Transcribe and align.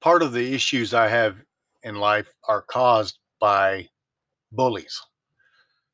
part 0.00 0.22
of 0.22 0.32
the 0.32 0.54
issues 0.54 0.94
I 0.94 1.08
have 1.08 1.36
in 1.82 1.96
life 1.96 2.28
are 2.48 2.62
caused 2.62 3.18
by 3.40 3.88
bullies. 4.52 5.00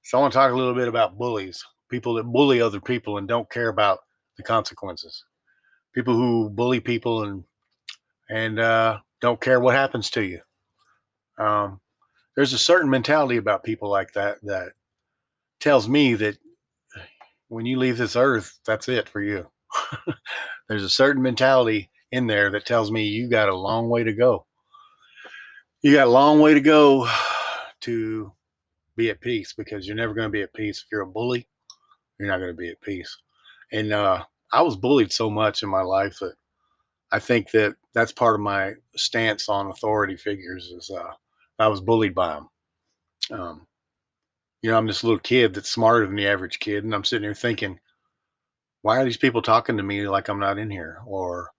So 0.03 0.19
I 0.19 0.21
want 0.21 0.33
to 0.33 0.39
talk 0.39 0.53
a 0.53 0.57
little 0.57 0.75
bit 0.75 0.89
about 0.89 1.19
bullies, 1.19 1.65
people 1.91 2.15
that 2.15 2.25
bully 2.25 2.61
other 2.61 2.81
people 2.81 3.19
and 3.19 3.27
don't 3.27 3.51
care 3.51 3.69
about 3.69 4.01
the 4.37 4.43
consequences. 4.43 5.25
People 5.95 6.15
who 6.15 6.51
bully 6.51 6.81
people 6.81 7.25
and 7.25 7.45
and 8.29 8.59
uh, 8.59 8.99
don't 9.21 9.41
care 9.41 9.61
what 9.61 9.75
happens 9.75 10.11
to 10.11 10.23
you. 10.23 10.41
Um, 11.39 11.81
there's 12.35 12.53
a 12.53 12.59
certain 12.59 12.91
mentality 12.91 13.37
about 13.37 13.65
people 13.65 13.89
like 13.89 14.13
that 14.13 14.39
that 14.43 14.73
tells 15.61 15.89
me 15.89 16.15
that 16.15 16.37
when 17.49 17.67
you 17.67 17.79
leave 17.79 17.99
this 17.99 18.17
earth, 18.17 18.59
that's 18.67 18.89
it 18.89 19.09
for 19.09 19.23
you. 19.23 19.47
there's 20.69 20.83
a 20.83 20.91
certain 20.91 21.23
mentality 21.23 21.91
in 22.17 22.27
there 22.27 22.51
that 22.51 22.67
tells 22.67 22.91
me 22.91 23.05
you 23.05 23.29
got 23.29 23.49
a 23.49 23.55
long 23.55 23.89
way 23.89 24.03
to 24.03 24.13
go. 24.13 24.47
You 25.83 25.95
got 25.95 26.09
a 26.09 26.11
long 26.11 26.41
way 26.41 26.55
to 26.55 26.61
go 26.61 27.09
to 27.83 28.33
be 28.97 29.11
at 29.11 29.21
peace 29.21 29.53
because 29.53 29.87
you're 29.87 29.97
never 29.97 30.15
going 30.15 30.27
to 30.27 30.33
be 30.33 30.43
at 30.43 30.55
peace. 30.55 30.79
If 30.79 30.87
you're 30.91 31.03
a 31.03 31.07
bully, 31.07 31.47
you're 32.19 32.29
not 32.29 32.39
going 32.39 32.51
to 32.51 32.57
be 32.57 32.71
at 32.71 32.81
peace. 32.81 33.17
And 33.73 33.93
uh, 33.93 34.25
I 34.53 34.63
was 34.63 34.77
bullied 34.77 35.13
so 35.13 35.29
much 35.31 35.63
in 35.63 35.69
my 35.69 35.83
life 35.83 36.17
that 36.21 36.35
I 37.13 37.19
think 37.19 37.51
that 37.53 37.77
that's 37.95 38.13
part 38.13 38.35
of 38.35 38.41
my 38.41 38.73
stance 38.97 39.49
on 39.49 39.71
authority 39.71 40.17
figures 40.17 40.67
is 40.67 40.91
uh, 40.91 41.13
I 41.59 41.69
was 41.69 41.81
bullied 41.81 42.15
by 42.15 42.35
them. 42.35 42.49
Um, 43.31 43.67
you 44.63 44.71
know, 44.71 44.79
I'm 44.79 44.87
this 44.87 45.05
little 45.05 45.19
kid 45.19 45.55
that's 45.55 45.71
smarter 45.71 46.07
than 46.07 46.17
the 46.17 46.27
average 46.27 46.59
kid, 46.59 46.85
and 46.85 46.95
I'm 46.95 47.05
sitting 47.05 47.25
here 47.25 47.35
thinking, 47.35 47.79
why 48.83 49.01
are 49.01 49.05
these 49.05 49.17
people 49.17 49.43
talking 49.43 49.77
to 49.77 49.83
me 49.83 50.09
like 50.09 50.29
I'm 50.29 50.41
not 50.41 50.59
in 50.59 50.71
here? 50.71 50.99
Or 51.07 51.51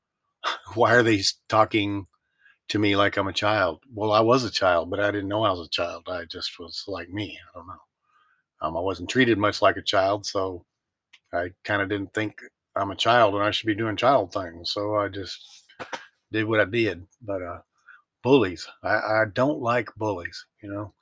why 0.76 0.96
are 0.96 1.04
they 1.04 1.22
talking 1.50 2.08
to 2.70 2.80
me 2.80 2.96
like 2.96 3.18
I'm 3.18 3.28
a 3.28 3.34
child? 3.34 3.82
Well, 3.94 4.12
I 4.12 4.20
was 4.20 4.44
a 4.44 4.52
child, 4.52 4.90
but 4.90 5.00
I 5.00 5.12
didn't 5.12 5.30
know 5.30 5.44
I 5.44 5.52
was 5.52 5.68
a 5.68 5.70
child. 5.70 6.08
I 6.08 6.26
just 6.26 6.60
was 6.60 6.84
like 6.88 7.10
me. 7.10 7.38
I 7.42 7.58
don't 7.58 7.68
know. 7.68 7.74
Um, 8.62 8.78
I 8.78 8.82
wasn't 8.82 9.10
treated 9.10 9.38
much 9.38 9.62
like 9.62 9.78
a 9.78 9.82
child, 9.82 10.26
so 10.26 10.66
I 11.34 11.52
kind 11.64 11.82
of 11.82 11.90
didn't 11.90 12.14
think 12.14 12.42
I'm 12.76 12.92
a 12.92 12.96
child 12.96 13.36
and 13.36 13.44
I 13.44 13.52
should 13.52 13.68
be 13.68 13.76
doing 13.76 13.98
child 13.98 14.34
things. 14.34 14.72
So 14.72 14.96
I 14.96 15.10
just 15.10 15.40
did 16.32 16.46
what 16.46 16.60
I 16.60 16.66
did. 16.66 17.06
But 17.22 17.42
uh, 17.42 17.60
bullies, 18.24 18.68
I, 18.84 18.96
I 18.96 19.24
don't 19.34 19.60
like 19.62 19.94
bullies. 19.96 20.46
You 20.62 20.72
know, 20.72 20.94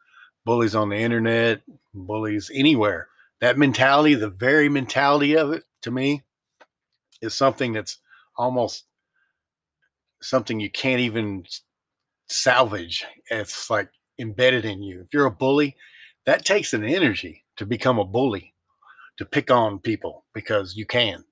bullies 0.45 0.75
on 0.75 0.89
the 0.89 0.97
internet, 0.97 1.61
bullies 1.93 2.51
anywhere. 2.53 3.07
That 3.41 3.57
mentality, 3.57 4.15
the 4.15 4.29
very 4.29 4.69
mentality 4.69 5.37
of 5.37 5.51
it, 5.51 5.63
to 5.83 5.91
me, 5.91 6.23
is 7.21 7.33
something 7.33 7.73
that's 7.73 7.99
almost 8.37 8.85
something 10.29 10.59
you 10.59 10.69
can't 10.69 11.01
even 11.01 11.45
salvage. 12.27 13.05
It's 13.29 13.69
like 13.69 13.89
embedded 14.19 14.65
in 14.65 14.81
you. 14.81 15.01
If 15.01 15.07
you're 15.13 15.25
a 15.25 15.31
bully, 15.31 15.75
that 16.25 16.45
takes 16.45 16.73
an 16.73 16.83
energy 16.83 17.43
to 17.57 17.65
become 17.65 17.99
a 17.99 18.05
bully, 18.05 18.53
to 19.17 19.25
pick 19.25 19.51
on 19.51 19.79
people 19.79 20.25
because 20.33 20.75
you 20.75 20.85
can. 20.85 21.23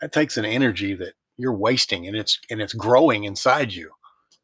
That 0.00 0.12
takes 0.12 0.36
an 0.36 0.44
energy 0.44 0.94
that 0.94 1.14
you're 1.36 1.56
wasting 1.56 2.06
and 2.06 2.16
it's 2.16 2.38
and 2.50 2.60
it's 2.60 2.74
growing 2.74 3.24
inside 3.24 3.72
you 3.72 3.90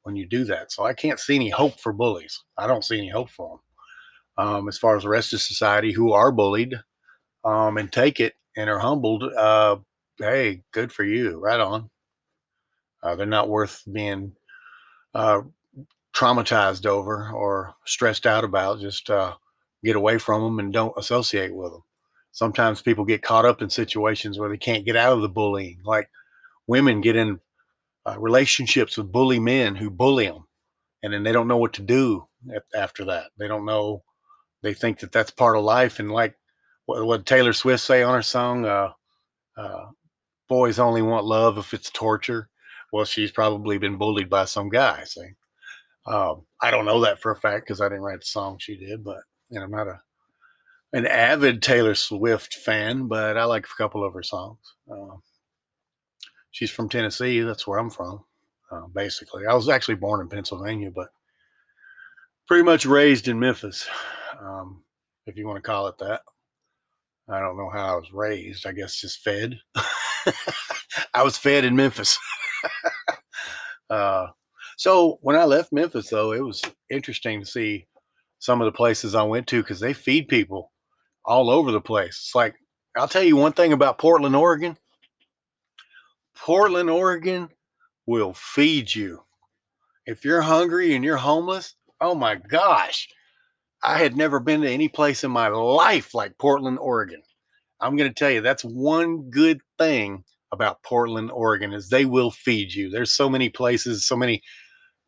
when 0.02 0.16
you 0.16 0.26
do 0.26 0.44
that. 0.44 0.72
So 0.72 0.84
I 0.84 0.94
can't 0.94 1.20
see 1.20 1.34
any 1.34 1.50
hope 1.50 1.80
for 1.80 1.92
bullies. 1.92 2.42
I 2.56 2.66
don't 2.66 2.84
see 2.84 2.98
any 2.98 3.10
hope 3.10 3.30
for 3.30 3.58
them. 4.36 4.46
Um, 4.46 4.68
as 4.68 4.78
far 4.78 4.96
as 4.96 5.04
the 5.04 5.08
rest 5.08 5.32
of 5.32 5.40
society 5.40 5.92
who 5.92 6.12
are 6.12 6.32
bullied 6.32 6.74
um, 7.44 7.78
and 7.78 7.92
take 7.92 8.20
it 8.20 8.34
and 8.56 8.68
are 8.68 8.80
humbled, 8.80 9.22
uh, 9.22 9.76
hey, 10.18 10.62
good 10.72 10.92
for 10.92 11.04
you. 11.04 11.38
Right 11.38 11.60
on. 11.60 11.88
Uh, 13.04 13.14
they're 13.16 13.26
not 13.26 13.50
worth 13.50 13.82
being 13.92 14.32
uh, 15.14 15.42
traumatized 16.14 16.86
over 16.86 17.30
or 17.32 17.74
stressed 17.84 18.26
out 18.26 18.44
about. 18.44 18.80
Just 18.80 19.10
uh, 19.10 19.34
get 19.84 19.96
away 19.96 20.18
from 20.18 20.42
them 20.42 20.58
and 20.58 20.72
don't 20.72 20.94
associate 20.96 21.54
with 21.54 21.72
them. 21.72 21.82
Sometimes 22.32 22.82
people 22.82 23.04
get 23.04 23.22
caught 23.22 23.44
up 23.44 23.62
in 23.62 23.70
situations 23.70 24.38
where 24.38 24.48
they 24.48 24.56
can't 24.56 24.86
get 24.86 24.96
out 24.96 25.12
of 25.12 25.22
the 25.22 25.28
bullying. 25.28 25.80
Like 25.84 26.08
women 26.66 27.00
get 27.00 27.16
in 27.16 27.38
uh, 28.06 28.16
relationships 28.18 28.96
with 28.96 29.12
bully 29.12 29.38
men 29.38 29.76
who 29.76 29.90
bully 29.90 30.26
them, 30.26 30.46
and 31.02 31.12
then 31.12 31.22
they 31.22 31.32
don't 31.32 31.48
know 31.48 31.58
what 31.58 31.74
to 31.74 31.82
do 31.82 32.26
after 32.74 33.04
that. 33.06 33.26
They 33.38 33.48
don't 33.48 33.66
know. 33.66 34.02
They 34.62 34.74
think 34.74 35.00
that 35.00 35.12
that's 35.12 35.30
part 35.30 35.56
of 35.56 35.64
life. 35.64 35.98
And 36.00 36.10
like 36.10 36.36
what, 36.86 37.04
what 37.06 37.26
Taylor 37.26 37.52
Swift 37.52 37.82
say 37.84 38.02
on 38.02 38.14
her 38.14 38.22
song, 38.22 38.64
uh, 38.64 38.92
uh, 39.56 39.86
"Boys 40.48 40.78
only 40.78 41.02
want 41.02 41.26
love 41.26 41.58
if 41.58 41.74
it's 41.74 41.90
torture." 41.90 42.48
Well, 42.94 43.04
she's 43.04 43.32
probably 43.32 43.76
been 43.76 43.96
bullied 43.96 44.30
by 44.30 44.44
some 44.44 44.68
guy. 44.68 45.02
See, 45.02 45.32
um, 46.06 46.42
I 46.62 46.70
don't 46.70 46.84
know 46.84 47.00
that 47.00 47.20
for 47.20 47.32
a 47.32 47.36
fact 47.36 47.66
because 47.66 47.80
I 47.80 47.88
didn't 47.88 48.04
write 48.04 48.20
the 48.20 48.26
song 48.26 48.58
she 48.60 48.76
did, 48.76 49.02
but 49.02 49.18
know, 49.50 49.62
I'm 49.62 49.70
not 49.72 49.88
a 49.88 50.00
an 50.92 51.04
avid 51.04 51.60
Taylor 51.60 51.96
Swift 51.96 52.54
fan, 52.54 53.08
but 53.08 53.36
I 53.36 53.46
like 53.46 53.66
a 53.66 53.82
couple 53.82 54.04
of 54.04 54.14
her 54.14 54.22
songs. 54.22 54.60
Uh, 54.88 55.16
she's 56.52 56.70
from 56.70 56.88
Tennessee. 56.88 57.40
That's 57.40 57.66
where 57.66 57.80
I'm 57.80 57.90
from, 57.90 58.24
uh, 58.70 58.86
basically. 58.94 59.44
I 59.44 59.54
was 59.54 59.68
actually 59.68 59.96
born 59.96 60.20
in 60.20 60.28
Pennsylvania, 60.28 60.92
but 60.94 61.08
pretty 62.46 62.62
much 62.62 62.86
raised 62.86 63.26
in 63.26 63.40
Memphis, 63.40 63.88
um, 64.40 64.84
if 65.26 65.36
you 65.36 65.48
want 65.48 65.56
to 65.56 65.68
call 65.68 65.88
it 65.88 65.98
that. 65.98 66.20
I 67.28 67.40
don't 67.40 67.56
know 67.56 67.70
how 67.70 67.94
I 67.94 67.96
was 67.96 68.12
raised. 68.12 68.68
I 68.68 68.72
guess 68.72 69.00
just 69.00 69.24
fed. 69.24 69.58
I 71.12 71.24
was 71.24 71.36
fed 71.36 71.64
in 71.64 71.74
Memphis. 71.74 72.16
uh, 73.90 74.26
so 74.76 75.18
when 75.22 75.36
I 75.36 75.44
left 75.44 75.72
Memphis, 75.72 76.10
though, 76.10 76.32
it 76.32 76.44
was 76.44 76.62
interesting 76.90 77.40
to 77.40 77.46
see 77.46 77.86
some 78.38 78.60
of 78.60 78.66
the 78.66 78.76
places 78.76 79.14
I 79.14 79.22
went 79.22 79.46
to 79.48 79.62
because 79.62 79.80
they 79.80 79.92
feed 79.92 80.28
people 80.28 80.70
all 81.24 81.50
over 81.50 81.72
the 81.72 81.80
place. 81.80 82.20
It's 82.24 82.34
like 82.34 82.56
I'll 82.96 83.08
tell 83.08 83.22
you 83.22 83.36
one 83.36 83.52
thing 83.52 83.72
about 83.72 83.98
Portland, 83.98 84.36
Oregon. 84.36 84.76
Portland, 86.36 86.90
Oregon 86.90 87.48
will 88.06 88.34
feed 88.34 88.94
you. 88.94 89.22
If 90.06 90.24
you're 90.24 90.42
hungry 90.42 90.94
and 90.94 91.04
you're 91.04 91.16
homeless, 91.16 91.74
oh 92.00 92.14
my 92.14 92.36
gosh. 92.36 93.08
I 93.82 93.98
had 93.98 94.16
never 94.16 94.40
been 94.40 94.62
to 94.62 94.70
any 94.70 94.88
place 94.88 95.24
in 95.24 95.30
my 95.30 95.48
life 95.48 96.14
like 96.14 96.38
Portland, 96.38 96.78
Oregon. 96.78 97.22
I'm 97.80 97.96
going 97.96 98.08
to 98.10 98.14
tell 98.14 98.30
you 98.30 98.40
that's 98.40 98.64
one 98.64 99.30
good 99.30 99.60
thing 99.78 100.24
about 100.54 100.82
Portland, 100.84 101.30
Oregon 101.32 101.74
is 101.74 101.90
they 101.90 102.06
will 102.06 102.30
feed 102.32 102.74
you. 102.74 102.90
There's 102.90 103.12
so 103.12 103.28
many 103.28 103.50
places, 103.50 104.06
so 104.06 104.16
many 104.16 104.42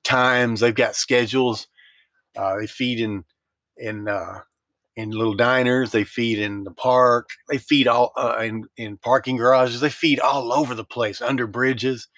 times 0.04 0.60
they've 0.60 0.74
got 0.74 0.96
schedules. 0.96 1.68
Uh, 2.36 2.58
they 2.58 2.66
feed 2.66 3.00
in 3.00 3.24
in 3.78 4.08
uh, 4.08 4.40
in 4.96 5.10
little 5.10 5.34
diners. 5.34 5.92
They 5.92 6.04
feed 6.04 6.38
in 6.38 6.64
the 6.64 6.72
park. 6.72 7.30
They 7.48 7.58
feed 7.58 7.88
all 7.88 8.12
uh, 8.16 8.38
in 8.42 8.64
in 8.76 8.98
parking 8.98 9.36
garages. 9.38 9.80
They 9.80 9.90
feed 9.90 10.20
all 10.20 10.52
over 10.52 10.74
the 10.74 10.84
place 10.84 11.22
under 11.22 11.46
bridges. 11.46 12.08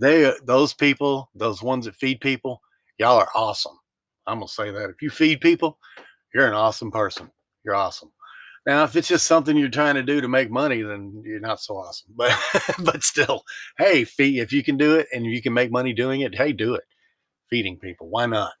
They 0.00 0.32
those 0.44 0.74
people, 0.74 1.30
those 1.34 1.62
ones 1.62 1.86
that 1.86 1.96
feed 1.96 2.20
people, 2.20 2.60
y'all 2.98 3.18
are 3.18 3.30
awesome. 3.34 3.78
I'm 4.26 4.38
gonna 4.38 4.48
say 4.48 4.70
that 4.70 4.90
if 4.90 5.02
you 5.02 5.10
feed 5.10 5.40
people, 5.40 5.78
you're 6.34 6.48
an 6.48 6.54
awesome 6.54 6.90
person. 6.90 7.30
You're 7.64 7.76
awesome. 7.76 8.10
Now, 8.66 8.84
if 8.84 8.94
it's 8.94 9.08
just 9.08 9.26
something 9.26 9.56
you're 9.56 9.70
trying 9.70 9.94
to 9.94 10.02
do 10.02 10.20
to 10.20 10.28
make 10.28 10.50
money, 10.50 10.82
then 10.82 11.22
you're 11.24 11.40
not 11.40 11.60
so 11.60 11.76
awesome. 11.76 12.12
But 12.14 12.36
but 12.84 13.02
still, 13.02 13.42
hey, 13.78 14.04
feed 14.04 14.40
if 14.40 14.52
you 14.52 14.62
can 14.62 14.76
do 14.76 14.96
it 14.96 15.08
and 15.12 15.24
you 15.24 15.40
can 15.40 15.54
make 15.54 15.72
money 15.72 15.92
doing 15.92 16.20
it, 16.20 16.34
hey, 16.34 16.52
do 16.52 16.74
it. 16.74 16.84
Feeding 17.48 17.78
people, 17.78 18.08
why 18.08 18.26
not? 18.26 18.52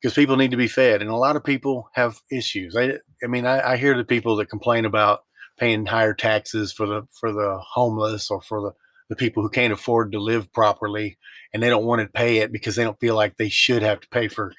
Because 0.00 0.14
people 0.14 0.36
need 0.36 0.50
to 0.50 0.58
be 0.58 0.68
fed, 0.68 1.00
and 1.00 1.10
a 1.10 1.16
lot 1.16 1.36
of 1.36 1.44
people 1.44 1.88
have 1.94 2.20
issues. 2.30 2.76
I, 2.76 2.98
I 3.24 3.26
mean, 3.28 3.46
I, 3.46 3.72
I 3.72 3.76
hear 3.78 3.96
the 3.96 4.04
people 4.04 4.36
that 4.36 4.50
complain 4.50 4.84
about 4.84 5.20
paying 5.58 5.86
higher 5.86 6.12
taxes 6.12 6.72
for 6.72 6.86
the 6.86 7.02
for 7.18 7.32
the 7.32 7.58
homeless 7.58 8.30
or 8.30 8.42
for 8.42 8.60
the 8.60 8.72
the 9.08 9.16
people 9.16 9.42
who 9.42 9.48
can't 9.48 9.72
afford 9.72 10.12
to 10.12 10.18
live 10.18 10.52
properly, 10.52 11.16
and 11.54 11.62
they 11.62 11.70
don't 11.70 11.86
want 11.86 12.02
to 12.02 12.08
pay 12.08 12.38
it 12.38 12.52
because 12.52 12.76
they 12.76 12.84
don't 12.84 13.00
feel 13.00 13.14
like 13.14 13.36
they 13.36 13.48
should 13.48 13.82
have 13.82 14.00
to 14.00 14.08
pay 14.08 14.28
for 14.28 14.52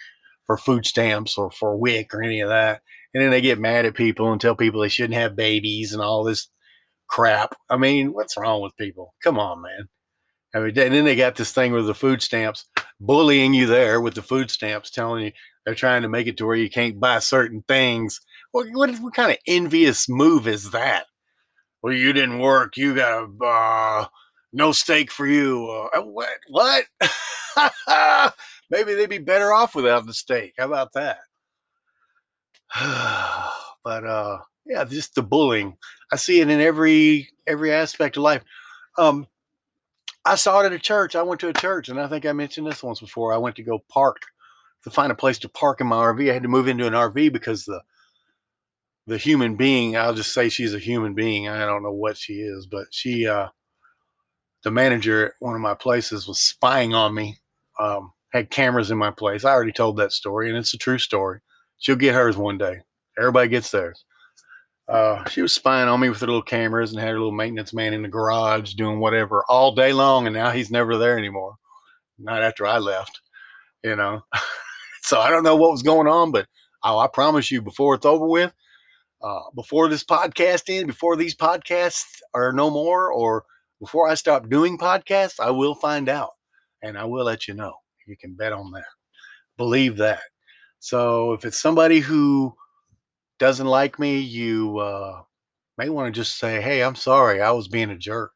for 0.48 0.58
food 0.58 0.86
stamps 0.86 1.38
or 1.38 1.52
for 1.52 1.78
WIC 1.78 2.14
or 2.14 2.24
any 2.24 2.40
of 2.40 2.50
that 2.50 2.82
and 3.18 3.24
then 3.24 3.32
they 3.32 3.42
get 3.42 3.58
mad 3.58 3.88
at 3.88 3.96
people 3.96 4.32
and 4.32 4.40
tell 4.40 4.56
people 4.56 4.80
they 4.80 4.90
shouldn't 4.90 5.16
have 5.16 5.36
babies 5.36 5.92
and 5.92 6.04
all 6.04 6.24
this 6.24 6.50
crap. 7.10 7.56
I 7.68 7.76
mean, 7.76 8.14
what's 8.14 8.38
wrong 8.38 8.62
with 8.62 8.78
people? 8.78 9.16
Come 9.24 9.40
on, 9.40 9.64
man. 9.64 9.90
I 10.54 10.60
mean, 10.60 10.78
and 10.78 10.94
then 10.94 11.04
they 11.04 11.16
got 11.16 11.36
this 11.36 11.52
thing 11.52 11.72
with 11.72 11.88
the 11.88 11.96
food 11.96 12.22
stamps, 12.22 12.70
bullying 13.00 13.56
you 13.56 13.66
there 13.66 14.02
with 14.02 14.14
the 14.14 14.22
food 14.22 14.52
stamps, 14.52 14.92
telling 14.92 15.26
you 15.26 15.32
they're 15.66 15.74
trying 15.74 16.04
to 16.04 16.10
make 16.10 16.28
it 16.28 16.38
to 16.38 16.46
where 16.46 16.56
you 16.56 16.70
can't 16.70 17.00
buy 17.00 17.18
certain 17.18 17.64
things. 17.68 18.22
What, 18.52 18.68
what, 18.74 18.96
what 19.00 19.16
kind 19.16 19.32
of 19.32 19.40
envious 19.48 20.08
move 20.08 20.48
is 20.48 20.70
that? 20.70 21.08
Well, 21.82 21.94
you 21.94 22.14
didn't 22.14 22.38
work. 22.38 22.78
You 22.78 22.94
got 22.94 23.24
a 23.24 23.44
uh, 23.44 24.06
no 24.54 24.74
steak 24.74 25.10
for 25.10 25.26
you. 25.26 25.90
Uh, 25.92 26.02
what? 26.02 26.38
What? 26.50 26.86
Maybe 28.70 28.94
they'd 28.94 29.10
be 29.10 29.18
better 29.18 29.54
off 29.54 29.74
without 29.74 30.06
the 30.06 30.14
steak. 30.14 30.54
How 30.60 30.68
about 30.68 30.94
that? 30.94 31.18
but 33.84 34.04
uh, 34.06 34.40
yeah, 34.66 34.84
just 34.86 35.16
the 35.16 35.24
bullying. 35.24 35.78
I 36.12 36.16
see 36.18 36.42
it 36.42 36.50
in 36.50 36.62
every 36.62 37.30
every 37.48 37.72
aspect 37.72 38.18
of 38.18 38.24
life. 38.24 38.44
Um, 38.98 39.28
I 40.26 40.36
saw 40.36 40.62
it 40.62 40.66
at 40.66 40.74
a 40.74 40.80
church. 40.80 41.16
I 41.16 41.24
went 41.24 41.40
to 41.42 41.50
a 41.50 41.54
church, 41.54 41.90
and 41.90 42.00
I 42.00 42.08
think 42.08 42.26
I 42.26 42.34
mentioned 42.34 42.68
this 42.68 42.84
once 42.84 43.00
before. 43.00 43.34
I 43.34 43.38
went 43.38 43.56
to 43.58 43.64
go 43.64 43.84
park 43.90 44.18
to 44.84 44.90
find 44.90 45.12
a 45.12 45.16
place 45.16 45.40
to 45.40 45.50
park 45.50 45.82
in 45.82 45.88
my 45.88 45.96
RV. 45.96 46.30
I 46.30 46.34
had 46.34 46.44
to 46.44 46.50
move 46.50 46.68
into 46.68 46.88
an 46.88 46.94
RV 46.94 47.32
because 47.32 47.66
the 47.66 47.82
the 49.08 49.18
human 49.18 49.56
being, 49.56 49.96
I'll 49.96 50.14
just 50.14 50.34
say 50.34 50.50
she's 50.50 50.74
a 50.74 50.80
human 50.80 51.14
being. 51.14 51.48
I 51.48 51.66
don't 51.66 51.82
know 51.84 51.94
what 51.94 52.18
she 52.18 52.42
is, 52.42 52.68
but 52.68 52.88
she, 52.92 53.26
uh, 53.26 53.48
the 54.64 54.72
manager 54.72 55.28
at 55.28 55.34
one 55.40 55.56
of 55.56 55.62
my 55.62 55.76
places 55.76 56.28
was 56.28 56.42
spying 56.42 56.94
on 56.94 57.16
me. 57.16 57.38
Um, 57.80 58.12
had 58.34 58.50
cameras 58.50 58.92
in 58.92 58.98
my 58.98 59.12
place. 59.12 59.46
I 59.46 59.52
already 59.52 59.72
told 59.72 59.98
that 59.98 60.12
story, 60.12 60.50
and 60.50 60.58
it's 60.58 60.74
a 60.74 60.78
true 60.78 60.98
story. 60.98 61.40
She'll 61.78 61.96
get 61.96 62.16
hers 62.16 62.38
one 62.38 62.58
day. 62.58 62.82
Everybody 63.18 63.50
gets 63.50 63.72
theirs. 63.72 64.04
Uh, 64.88 65.28
she 65.28 65.42
was 65.42 65.54
spying 65.54 65.90
on 65.90 66.00
me 66.00 66.10
with 66.10 66.20
her 66.22 66.28
little 66.28 66.42
cameras 66.42 66.92
and 66.92 67.00
had 67.00 67.10
her 67.10 67.18
little 67.18 67.32
maintenance 67.32 67.74
man 67.74 67.94
in 67.94 68.04
the 68.04 68.08
garage 68.08 68.74
doing 68.74 69.00
whatever 69.00 69.44
all 69.50 69.76
day 69.76 69.92
long, 69.92 70.28
and 70.28 70.34
now 70.34 70.50
he's 70.50 70.72
never 70.72 70.98
there 70.98 71.18
anymore. 71.18 71.56
Not 72.18 72.42
after 72.42 72.66
I 72.66 72.78
left, 72.78 73.20
you 73.84 73.96
know. 73.96 74.22
so 75.02 75.20
I 75.20 75.30
don't 75.30 75.44
know 75.44 75.58
what 75.58 75.72
was 75.72 75.84
going 75.84 76.08
on, 76.08 76.32
but 76.32 76.48
oh, 76.84 77.00
I 77.00 77.08
promise 77.08 77.52
you, 77.52 77.62
before 77.62 77.96
it's 77.96 78.06
over 78.06 78.26
with, 78.26 78.54
uh, 79.22 79.42
before 79.56 79.90
this 79.90 80.06
podcast 80.06 80.70
ends, 80.70 80.88
before 80.88 81.18
these 81.18 81.36
podcasts 81.36 82.22
are 82.34 82.54
no 82.54 82.70
more, 82.70 83.12
or 83.12 83.44
before 83.80 84.08
I 84.08 84.16
stop 84.16 84.50
doing 84.50 84.78
podcasts, 84.78 85.40
I 85.40 85.52
will 85.52 85.76
find 85.76 86.08
out 86.08 86.32
and 86.82 86.98
I 86.98 87.06
will 87.06 87.26
let 87.26 87.48
you 87.48 87.54
know. 87.54 87.74
You 88.08 88.16
can 88.18 88.36
bet 88.36 88.54
on 88.54 88.72
that. 88.72 88.86
Believe 89.58 89.98
that. 89.98 90.22
So 90.80 91.34
if 91.34 91.46
it's 91.46 91.60
somebody 91.60 92.00
who 92.00 92.56
doesn't 93.40 93.68
like 93.68 94.00
me, 94.00 94.20
you 94.20 94.78
uh, 94.80 95.22
may 95.78 95.90
want 95.90 96.14
to 96.14 96.20
just 96.20 96.38
say, 96.38 96.62
Hey, 96.62 96.84
I'm 96.84 96.96
sorry, 96.96 97.42
I 97.42 97.52
was 97.52 97.68
being 97.68 97.90
a 97.92 97.98
jerk. 97.98 98.32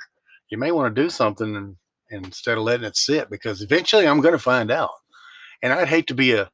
You 0.50 0.58
may 0.58 0.72
want 0.72 0.94
to 0.94 1.02
do 1.02 1.10
something 1.10 1.56
and, 1.56 1.76
and 2.10 2.26
instead 2.26 2.58
of 2.58 2.64
letting 2.64 2.86
it 2.86 2.98
sit 2.98 3.30
because 3.30 3.62
eventually 3.62 4.08
I'm 4.08 4.22
going 4.22 4.34
to 4.34 4.40
find 4.40 4.72
out. 4.72 4.92
And 5.64 5.72
I'd 5.72 5.88
hate 5.88 6.08
to 6.08 6.14
be 6.14 6.34
a 6.34 6.50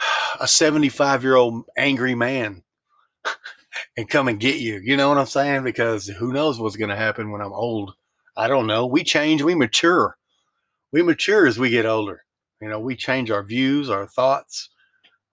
a 0.40 0.46
75 0.46 1.22
year 1.22 1.36
old 1.36 1.64
angry 1.76 2.14
man 2.14 2.62
and 3.96 4.08
come 4.08 4.28
and 4.28 4.40
get 4.40 4.56
you. 4.60 4.80
You 4.82 4.96
know 4.96 5.08
what 5.08 5.18
I'm 5.18 5.26
saying? 5.26 5.64
Because 5.64 6.06
who 6.06 6.32
knows 6.32 6.60
what's 6.60 6.76
going 6.76 6.90
to 6.90 6.96
happen 6.96 7.30
when 7.30 7.40
I'm 7.40 7.52
old? 7.52 7.94
I 8.36 8.48
don't 8.48 8.66
know. 8.66 8.86
We 8.86 9.02
change, 9.02 9.42
we 9.42 9.54
mature. 9.54 10.16
We 10.92 11.02
mature 11.02 11.46
as 11.46 11.58
we 11.58 11.70
get 11.70 11.86
older. 11.86 12.22
You 12.60 12.68
know, 12.68 12.80
we 12.80 12.96
change 12.96 13.30
our 13.30 13.42
views, 13.42 13.90
our 13.90 14.06
thoughts, 14.06 14.70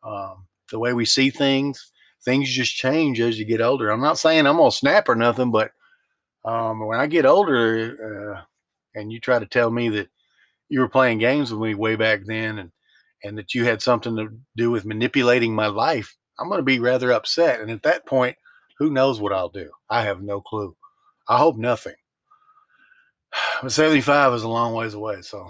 um, 0.03 0.45
the 0.71 0.79
way 0.79 0.93
we 0.93 1.05
see 1.05 1.29
things. 1.29 1.91
Things 2.25 2.49
just 2.49 2.75
change 2.75 3.19
as 3.19 3.37
you 3.37 3.45
get 3.45 3.61
older. 3.61 3.89
I'm 3.89 4.01
not 4.01 4.17
saying 4.17 4.45
I'm 4.45 4.57
to 4.57 4.71
snap 4.71 5.09
or 5.09 5.15
nothing, 5.15 5.51
but 5.51 5.71
um, 6.45 6.85
when 6.85 6.99
I 6.99 7.07
get 7.07 7.25
older 7.25 8.35
uh, 8.35 8.41
and 8.99 9.11
you 9.11 9.19
try 9.19 9.39
to 9.39 9.45
tell 9.45 9.69
me 9.69 9.89
that 9.89 10.09
you 10.69 10.79
were 10.79 10.89
playing 10.89 11.19
games 11.19 11.51
with 11.51 11.61
me 11.61 11.75
way 11.75 11.95
back 11.95 12.21
then 12.25 12.59
and, 12.59 12.71
and 13.23 13.37
that 13.37 13.53
you 13.53 13.65
had 13.65 13.81
something 13.81 14.15
to 14.17 14.29
do 14.55 14.71
with 14.71 14.85
manipulating 14.85 15.53
my 15.53 15.67
life, 15.67 16.15
I'm 16.39 16.47
going 16.47 16.59
to 16.59 16.63
be 16.63 16.79
rather 16.79 17.11
upset. 17.11 17.61
And 17.61 17.71
at 17.71 17.83
that 17.83 18.05
point, 18.05 18.37
who 18.79 18.89
knows 18.89 19.19
what 19.21 19.33
I'll 19.33 19.49
do? 19.49 19.69
I 19.89 20.03
have 20.03 20.21
no 20.21 20.41
clue. 20.41 20.75
I 21.27 21.37
hope 21.37 21.57
nothing. 21.57 21.95
But 23.61 23.71
75 23.71 24.33
is 24.33 24.43
a 24.43 24.49
long 24.49 24.73
ways 24.73 24.93
away, 24.93 25.21
so 25.21 25.49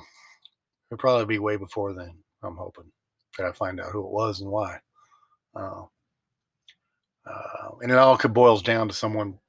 it'll 0.94 1.02
probably 1.02 1.26
be 1.26 1.40
way 1.40 1.58
before 1.58 1.94
then. 1.94 2.14
I'm 2.44 2.56
hoping 2.56 2.92
that 3.38 3.48
I 3.48 3.52
find 3.54 3.80
out 3.80 3.92
who 3.92 4.06
it 4.06 4.12
was 4.12 4.42
and 4.42 4.52
why. 4.52 4.78
Uh, 5.56 5.86
uh, 7.26 7.70
and 7.82 7.92
it 7.92 7.98
all 7.98 8.18
boils 8.18 8.62
down 8.62 8.88
to 8.90 8.94
someone 8.94 9.40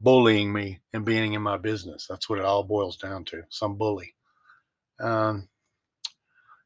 bullying 0.00 0.50
me 0.50 0.80
and 0.94 1.04
being 1.04 1.34
in 1.34 1.42
my 1.42 1.58
business. 1.58 2.06
That's 2.08 2.30
what 2.30 2.38
it 2.38 2.46
all 2.46 2.62
boils 2.62 2.96
down 2.96 3.24
to. 3.26 3.42
Some 3.50 3.76
bully. 3.76 4.14
Um, 5.00 5.48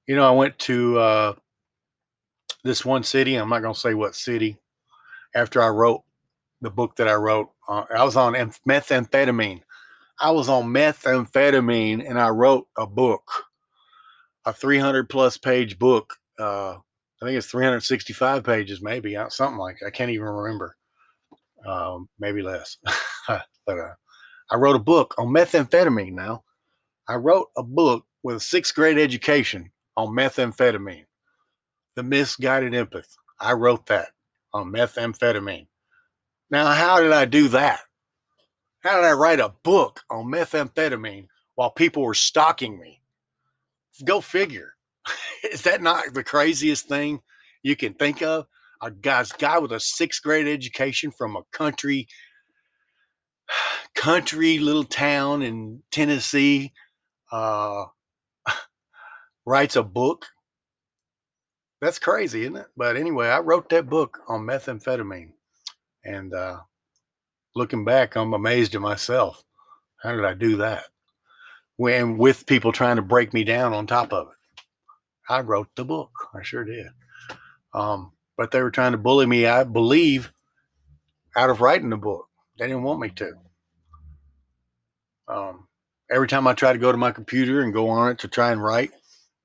you 0.07 0.15
know, 0.15 0.29
I 0.29 0.33
went 0.33 0.57
to 0.61 0.99
uh, 0.99 1.35
this 2.63 2.85
one 2.85 3.03
city. 3.03 3.35
I'm 3.35 3.49
not 3.49 3.63
going 3.63 3.75
to 3.75 3.81
say 3.81 3.95
what 3.95 4.15
city. 4.15 4.59
After 5.35 5.61
I 5.61 5.69
wrote 5.71 6.03
the 6.61 6.71
book 6.71 6.95
that 6.97 7.09
I 7.09 7.15
wrote, 7.15 7.51
uh, 7.69 7.85
I 7.93 8.05
was 8.05 8.17
on 8.17 8.35
methamphetamine. 8.69 9.63
I 10.21 10.31
was 10.31 10.49
on 10.49 10.67
methamphetamine 10.67 12.09
and 12.09 12.21
I 12.21 12.29
wrote 12.29 12.69
a 12.79 12.87
book, 12.87 13.29
a 14.47 14.53
300 14.53 15.09
plus 15.09 15.37
page 15.37 15.79
book. 15.79 16.15
Uh, 16.39 16.77
I 17.23 17.27
think 17.27 17.39
it's 17.39 17.47
365 17.47 18.45
pages, 18.45 18.83
maybe 18.83 19.17
something 19.29 19.59
like 19.59 19.79
I 19.87 19.91
can't 19.91 20.11
even 20.11 20.27
remember. 20.27 20.77
Um, 21.67 22.09
maybe 22.19 22.43
less. 22.43 22.77
but 23.29 23.79
uh, 23.79 23.95
I 24.51 24.57
wrote 24.57 24.77
a 24.77 24.81
book 24.81 25.15
on 25.19 25.29
methamphetamine. 25.29 26.13
Now, 26.13 26.45
I 27.09 27.15
wrote 27.15 27.49
a 27.57 27.63
book 27.63 28.05
with 28.23 28.37
a 28.37 28.41
sixth 28.41 28.75
grade 28.75 28.99
education 28.99 29.71
on 29.97 30.09
methamphetamine 30.09 31.07
the 31.95 32.03
misguided 32.03 32.73
empath. 32.73 33.17
I 33.41 33.53
wrote 33.53 33.87
that 33.87 34.09
on 34.53 34.73
methamphetamine. 34.73 35.67
Now, 36.51 36.67
how 36.67 37.01
did 37.01 37.13
I 37.13 37.25
do 37.25 37.49
that? 37.49 37.81
How 38.81 38.97
did 38.97 39.05
I 39.05 39.13
write 39.13 39.41
a 39.41 39.55
book 39.63 40.01
on 40.11 40.27
methamphetamine 40.27 41.29
while 41.55 41.71
people 41.71 42.03
were 42.03 42.15
stalking 42.15 42.79
me? 42.79 43.01
Go 44.05 44.21
figure. 44.21 44.75
Is 45.53 45.63
that 45.63 45.83
not 45.83 46.15
the 46.15 46.25
craziest 46.25 46.89
thing 46.89 47.21
you 47.63 47.77
can 47.77 47.95
think 47.95 48.23
of? 48.23 48.47
A 48.83 48.91
guy's 48.91 49.33
guy 49.33 49.59
with 49.59 49.73
a 49.73 49.81
sixth 49.81 50.23
grade 50.23 50.49
education 50.49 51.11
from 51.11 51.37
a 51.37 51.43
country, 51.53 52.09
country 53.95 54.59
little 54.59 54.85
town 54.85 55.43
in 55.43 55.83
Tennessee, 55.91 56.73
uh, 57.33 57.85
writes 59.47 59.77
a 59.77 59.83
book 59.83 60.27
that's 61.85 61.99
crazy, 61.99 62.45
isn't 62.45 62.57
it? 62.57 62.67
But 62.79 62.97
anyway, 62.97 63.29
I 63.29 63.41
wrote 63.41 63.69
that 63.69 63.91
book 63.91 64.19
on 64.27 64.47
methamphetamine, 64.47 65.33
and 66.03 66.33
uh, 66.33 66.61
looking 67.55 67.85
back, 67.85 68.17
I'm 68.17 68.33
amazed 68.33 68.75
at 68.75 68.81
myself. 68.81 69.45
How 70.03 70.13
did 70.13 70.25
I 70.25 70.33
do 70.33 70.57
that? 70.57 70.85
When 71.77 72.19
with 72.19 72.47
people 72.47 72.73
trying 72.73 72.97
to 72.97 73.03
break 73.03 73.35
me 73.35 73.45
down 73.45 73.73
on 73.73 73.87
top 73.87 74.13
of 74.13 74.29
it, 74.29 74.65
I 75.29 75.41
wrote 75.41 75.69
the 75.75 75.85
book. 75.85 76.11
I 76.35 76.43
sure 76.43 76.65
did. 76.65 76.87
Um, 77.73 78.13
but 78.37 78.51
they 78.51 78.63
were 78.63 78.71
trying 78.71 78.93
to 78.93 78.99
bully 78.99 79.27
me, 79.27 79.47
I 79.47 79.65
believe, 79.65 80.33
out 81.37 81.51
of 81.51 81.61
writing 81.61 81.91
the 81.91 81.97
book. 81.97 82.29
They 82.59 82.67
didn't 82.67 82.83
want 82.83 83.01
me 83.01 83.11
to. 83.11 83.33
Um, 85.27 85.67
every 86.11 86.29
time 86.29 86.47
I 86.47 86.53
try 86.53 86.73
to 86.73 86.79
go 86.79 86.93
to 86.93 86.99
my 86.99 87.11
computer 87.11 87.63
and 87.63 87.73
go 87.73 87.89
on 87.89 88.13
it 88.13 88.19
to 88.21 88.29
try 88.29 88.53
and 88.53 88.63
write, 88.63 88.91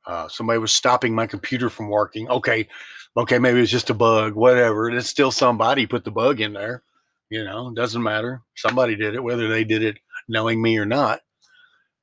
uh, 0.05 0.27
somebody 0.27 0.59
was 0.59 0.71
stopping 0.71 1.13
my 1.13 1.27
computer 1.27 1.69
from 1.69 1.89
working. 1.89 2.29
Okay, 2.29 2.67
okay, 3.15 3.39
maybe 3.39 3.59
it's 3.59 3.71
just 3.71 3.89
a 3.89 3.93
bug, 3.93 4.33
whatever. 4.33 4.89
It's 4.89 5.09
still 5.09 5.31
somebody 5.31 5.85
put 5.85 6.03
the 6.03 6.11
bug 6.11 6.41
in 6.41 6.53
there. 6.53 6.83
You 7.29 7.43
know, 7.43 7.71
doesn't 7.73 8.01
matter. 8.01 8.41
Somebody 8.55 8.95
did 8.95 9.13
it, 9.13 9.23
whether 9.23 9.47
they 9.47 9.63
did 9.63 9.83
it 9.83 9.97
knowing 10.27 10.61
me 10.61 10.77
or 10.77 10.85
not. 10.85 11.21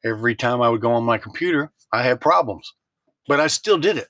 Every 0.07 0.37
time 0.37 0.63
I 0.63 0.69
would 0.69 0.81
go 0.81 0.93
on 0.93 1.03
my 1.03 1.19
computer, 1.19 1.73
I 1.93 2.05
had 2.05 2.21
problems, 2.21 2.73
but 3.27 3.41
I 3.41 3.49
still 3.49 3.77
did 3.77 3.97
it. 3.97 4.09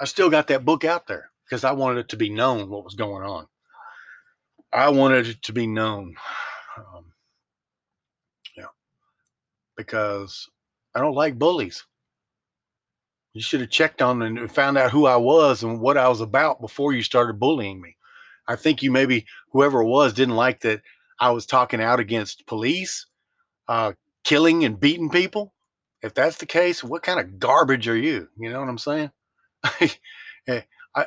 I 0.00 0.06
still 0.06 0.30
got 0.30 0.46
that 0.46 0.64
book 0.64 0.82
out 0.82 1.06
there 1.06 1.30
because 1.44 1.62
I 1.62 1.72
wanted 1.72 1.98
it 1.98 2.08
to 2.10 2.16
be 2.16 2.30
known 2.30 2.70
what 2.70 2.84
was 2.84 2.94
going 2.94 3.22
on. 3.22 3.46
I 4.72 4.88
wanted 4.88 5.26
it 5.26 5.42
to 5.42 5.52
be 5.52 5.66
known. 5.66 6.14
Um, 6.78 7.04
yeah, 8.56 8.72
because 9.76 10.48
I 10.94 11.00
don't 11.00 11.14
like 11.14 11.38
bullies. 11.38 11.84
You 13.34 13.42
should 13.42 13.60
have 13.60 13.70
checked 13.70 14.00
on 14.00 14.22
and 14.22 14.50
found 14.50 14.78
out 14.78 14.90
who 14.90 15.06
I 15.06 15.16
was 15.16 15.62
and 15.62 15.80
what 15.80 15.98
I 15.98 16.08
was 16.08 16.22
about 16.22 16.62
before 16.62 16.94
you 16.94 17.02
started 17.02 17.38
bullying 17.38 17.80
me. 17.80 17.96
I 18.48 18.56
think 18.56 18.82
you 18.82 18.90
maybe 18.90 19.26
whoever 19.52 19.82
it 19.82 19.86
was 19.86 20.14
didn't 20.14 20.36
like 20.36 20.60
that 20.62 20.80
I 21.20 21.30
was 21.30 21.44
talking 21.44 21.82
out 21.82 22.00
against 22.00 22.46
police, 22.46 23.06
uh, 23.68 23.92
killing 24.24 24.64
and 24.64 24.78
beating 24.78 25.10
people. 25.10 25.52
If 26.02 26.14
that's 26.14 26.38
the 26.38 26.46
case, 26.46 26.82
what 26.82 27.02
kind 27.02 27.20
of 27.20 27.38
garbage 27.38 27.88
are 27.88 27.96
you? 27.96 28.28
You 28.38 28.50
know 28.50 28.60
what 28.60 28.68
I'm 28.68 28.78
saying? 28.78 29.10
Eh, 30.48 30.62
I, 30.96 31.04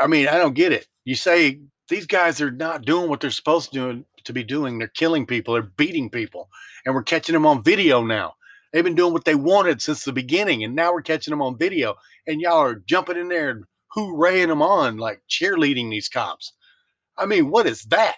I 0.00 0.08
mean, 0.08 0.26
I 0.26 0.38
don't 0.38 0.56
get 0.56 0.72
it. 0.72 0.88
You 1.04 1.14
say 1.14 1.60
these 1.88 2.04
guys 2.04 2.40
are 2.40 2.50
not 2.50 2.84
doing 2.84 3.08
what 3.08 3.20
they're 3.20 3.30
supposed 3.30 3.72
to 3.72 3.78
do 3.78 4.04
to 4.24 4.32
be 4.32 4.42
doing. 4.42 4.76
They're 4.76 4.88
killing 4.88 5.24
people. 5.24 5.54
They're 5.54 5.62
beating 5.62 6.10
people, 6.10 6.48
and 6.84 6.94
we're 6.94 7.04
catching 7.04 7.32
them 7.32 7.46
on 7.46 7.62
video 7.62 8.02
now. 8.02 8.34
They've 8.72 8.82
been 8.82 8.96
doing 8.96 9.12
what 9.12 9.24
they 9.24 9.36
wanted 9.36 9.80
since 9.82 10.04
the 10.04 10.12
beginning, 10.12 10.64
and 10.64 10.74
now 10.74 10.92
we're 10.92 11.02
catching 11.02 11.30
them 11.30 11.42
on 11.42 11.58
video. 11.58 11.94
And 12.26 12.40
y'all 12.40 12.62
are 12.62 12.82
jumping 12.86 13.18
in 13.18 13.28
there 13.28 13.50
and 13.50 13.64
hooraying 13.88 14.48
them 14.48 14.62
on, 14.62 14.96
like 14.96 15.22
cheerleading 15.28 15.90
these 15.90 16.08
cops. 16.08 16.52
I 17.16 17.26
mean, 17.26 17.50
what 17.50 17.66
is 17.66 17.82
that? 17.84 18.16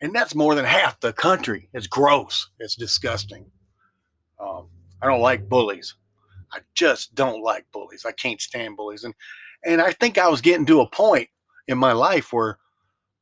And 0.00 0.14
that's 0.14 0.34
more 0.34 0.54
than 0.54 0.64
half 0.64 1.00
the 1.00 1.12
country. 1.12 1.70
It's 1.72 1.86
gross. 1.86 2.50
It's 2.58 2.76
disgusting. 2.76 3.50
Um, 4.40 4.68
I 5.02 5.08
don't 5.08 5.20
like 5.22 5.48
bullies. 5.48 5.94
I 6.52 6.60
just 6.74 7.14
don't 7.14 7.42
like 7.42 7.66
bullies. 7.72 8.04
I 8.06 8.12
can't 8.12 8.40
stand 8.40 8.76
bullies. 8.76 9.04
And 9.04 9.14
and 9.66 9.82
I 9.82 9.92
think 9.92 10.18
I 10.18 10.28
was 10.28 10.40
getting 10.42 10.66
to 10.66 10.80
a 10.82 10.90
point 10.90 11.28
in 11.68 11.78
my 11.78 11.92
life 11.92 12.32
where 12.32 12.58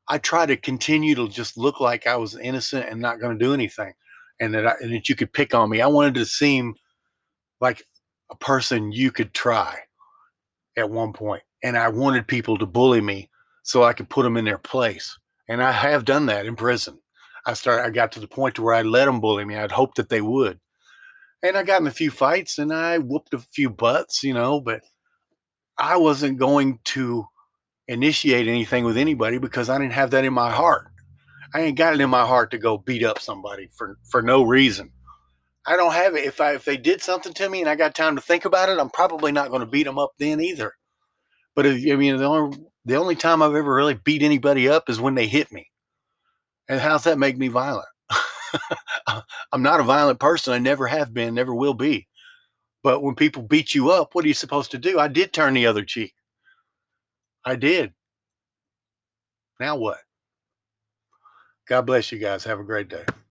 I 0.08 0.18
try 0.18 0.46
to 0.46 0.56
continue 0.56 1.14
to 1.16 1.28
just 1.28 1.56
look 1.58 1.80
like 1.80 2.06
I 2.06 2.16
was 2.16 2.36
innocent 2.36 2.88
and 2.88 3.00
not 3.00 3.20
going 3.20 3.38
to 3.38 3.44
do 3.44 3.54
anything. 3.54 3.92
and 4.40 4.54
that 4.54 4.66
I, 4.66 4.74
and 4.80 4.92
that 4.94 5.08
you 5.08 5.14
could 5.16 5.32
pick 5.32 5.54
on 5.54 5.70
me. 5.70 5.80
I 5.80 5.86
wanted 5.86 6.14
to 6.14 6.26
seem 6.26 6.74
like 7.60 7.84
a 8.30 8.36
person 8.36 8.92
you 8.92 9.10
could 9.12 9.34
try 9.34 9.78
at 10.78 10.90
one 10.90 11.12
point, 11.14 11.44
and 11.64 11.76
I 11.78 11.88
wanted 11.88 12.28
people 12.28 12.58
to 12.58 12.66
bully 12.66 13.00
me 13.00 13.30
so 13.64 13.84
I 13.84 13.94
could 13.94 14.10
put 14.10 14.24
them 14.24 14.36
in 14.36 14.44
their 14.44 14.58
place. 14.58 15.18
And 15.48 15.62
I 15.62 15.72
have 15.72 16.04
done 16.06 16.26
that 16.26 16.46
in 16.46 16.56
prison. 16.56 16.98
I 17.46 17.54
started. 17.54 17.86
I 17.86 17.90
got 17.90 18.12
to 18.12 18.20
the 18.20 18.28
point 18.28 18.56
to 18.56 18.62
where 18.62 18.74
I 18.74 18.82
let 18.82 19.06
them 19.06 19.20
bully 19.20 19.44
me. 19.44 19.56
I'd 19.56 19.72
hoped 19.72 19.96
that 19.96 20.08
they 20.10 20.20
would, 20.22 20.58
and 21.48 21.58
I 21.58 21.62
got 21.62 21.80
in 21.80 21.86
a 21.86 21.92
few 21.92 22.10
fights 22.10 22.58
and 22.58 22.72
I 22.72 22.98
whooped 22.98 23.34
a 23.34 23.38
few 23.38 23.70
butts, 23.70 24.22
you 24.22 24.34
know. 24.34 24.60
But 24.60 24.82
I 25.78 25.96
wasn't 25.98 26.38
going 26.38 26.80
to 26.86 27.26
initiate 27.88 28.48
anything 28.48 28.84
with 28.84 28.96
anybody 28.96 29.38
because 29.38 29.70
I 29.70 29.78
didn't 29.78 29.92
have 29.92 30.12
that 30.12 30.24
in 30.24 30.34
my 30.34 30.50
heart. 30.50 30.88
I 31.54 31.62
ain't 31.62 31.78
got 31.78 31.94
it 31.94 32.00
in 32.00 32.10
my 32.10 32.26
heart 32.26 32.50
to 32.52 32.58
go 32.58 32.78
beat 32.78 33.04
up 33.04 33.20
somebody 33.20 33.70
for 33.76 33.98
for 34.10 34.22
no 34.22 34.42
reason. 34.42 34.92
I 35.66 35.76
don't 35.76 35.92
have 35.92 36.14
it. 36.14 36.24
If 36.24 36.40
I 36.40 36.54
if 36.54 36.64
they 36.64 36.76
did 36.76 37.02
something 37.02 37.32
to 37.34 37.48
me 37.48 37.60
and 37.60 37.68
I 37.68 37.76
got 37.76 37.94
time 37.94 38.16
to 38.16 38.22
think 38.22 38.44
about 38.44 38.68
it, 38.68 38.78
I'm 38.78 38.90
probably 38.90 39.32
not 39.32 39.50
going 39.50 39.60
to 39.60 39.66
beat 39.66 39.84
them 39.84 39.98
up 39.98 40.12
then 40.18 40.40
either. 40.40 40.72
But 41.54 41.66
if, 41.66 41.92
I 41.92 41.96
mean, 41.96 42.16
the 42.18 42.24
only 42.24 42.58
the 42.84 42.96
only 42.96 43.16
time 43.16 43.42
I've 43.42 43.54
ever 43.54 43.74
really 43.74 43.94
beat 43.94 44.22
anybody 44.22 44.68
up 44.68 44.88
is 44.88 45.00
when 45.00 45.14
they 45.14 45.26
hit 45.26 45.50
me. 45.52 45.68
And 46.68 46.80
how's 46.80 47.04
that 47.04 47.18
make 47.18 47.36
me 47.38 47.48
violent? 47.48 47.88
I'm 49.52 49.62
not 49.62 49.80
a 49.80 49.84
violent 49.84 50.20
person. 50.20 50.52
I 50.54 50.58
never 50.58 50.86
have 50.86 51.14
been, 51.14 51.34
never 51.34 51.54
will 51.54 51.74
be. 51.74 52.08
But 52.82 53.02
when 53.02 53.14
people 53.16 53.42
beat 53.42 53.74
you 53.74 53.90
up, 53.90 54.14
what 54.14 54.24
are 54.24 54.28
you 54.28 54.34
supposed 54.34 54.72
to 54.72 54.78
do? 54.78 54.98
I 54.98 55.08
did 55.08 55.32
turn 55.32 55.54
the 55.54 55.66
other 55.66 55.84
cheek. 55.84 56.14
I 57.44 57.56
did. 57.56 57.92
Now 59.60 59.76
what? 59.76 59.98
God 61.68 61.82
bless 61.86 62.12
you 62.12 62.18
guys. 62.18 62.44
Have 62.44 62.60
a 62.60 62.64
great 62.64 62.88
day. 62.88 63.04